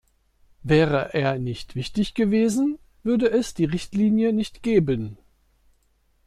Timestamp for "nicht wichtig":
1.37-2.15